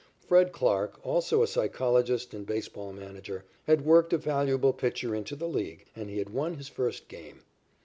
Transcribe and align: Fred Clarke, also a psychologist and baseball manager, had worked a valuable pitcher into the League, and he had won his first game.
Fred 0.27 0.51
Clarke, 0.51 0.99
also 1.05 1.43
a 1.43 1.47
psychologist 1.47 2.33
and 2.33 2.43
baseball 2.43 2.91
manager, 2.91 3.45
had 3.67 3.85
worked 3.85 4.13
a 4.13 4.17
valuable 4.17 4.73
pitcher 4.73 5.13
into 5.13 5.35
the 5.35 5.47
League, 5.47 5.85
and 5.95 6.09
he 6.09 6.17
had 6.17 6.31
won 6.31 6.55
his 6.55 6.67
first 6.67 7.07
game. 7.07 7.43